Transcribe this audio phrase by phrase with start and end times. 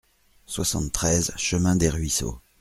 [0.47, 2.39] soixante-treize chemin Desruisseaux